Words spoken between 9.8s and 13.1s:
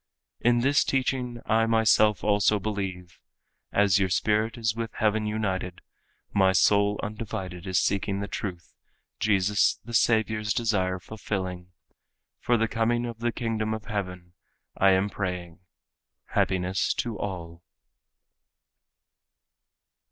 the Savior's desire fulfilling, For the coming